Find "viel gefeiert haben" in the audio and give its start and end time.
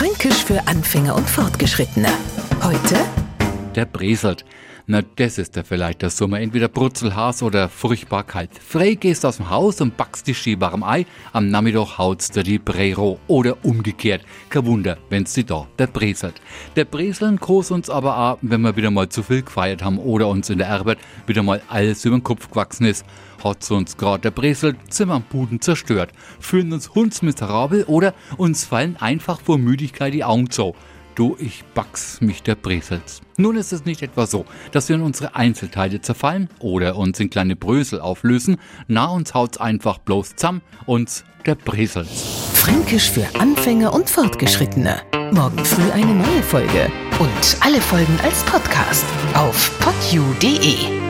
19.22-20.00